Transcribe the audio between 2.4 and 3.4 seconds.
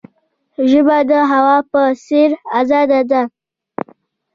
آزاده ده.